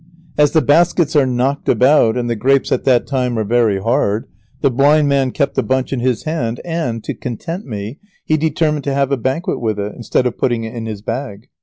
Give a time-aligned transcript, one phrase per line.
[0.35, 4.25] As the baskets are knocked about, and the grapes at that time are very hard,
[4.61, 8.83] the blind man kept the bunch in his hand and, to content me, he determined
[8.85, 11.49] to have a banquet with it, instead of putting it in his bag.